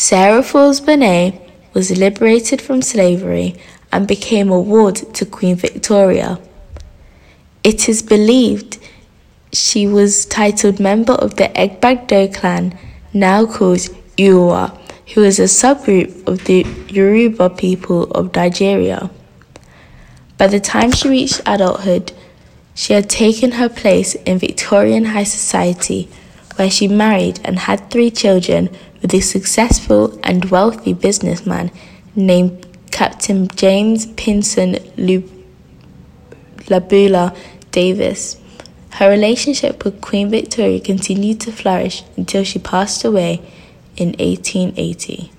[0.00, 1.38] Sarah Forbes Bonetta
[1.74, 3.54] was liberated from slavery
[3.92, 6.40] and became a ward to Queen Victoria.
[7.62, 8.78] It is believed
[9.52, 12.78] she was titled member of the Egbado clan,
[13.12, 13.80] now called
[14.16, 14.74] Yewa,
[15.12, 19.10] who is a subgroup of the Yoruba people of Nigeria.
[20.38, 22.12] By the time she reached adulthood,
[22.74, 26.08] she had taken her place in Victorian high society,
[26.60, 28.68] where she married and had three children
[29.00, 31.70] with a successful and wealthy businessman
[32.14, 34.74] named Captain James Pinson
[36.68, 37.34] Labulo
[37.72, 38.36] Davis.
[38.90, 43.40] Her relationship with Queen Victoria continued to flourish until she passed away
[43.96, 45.32] in 1880.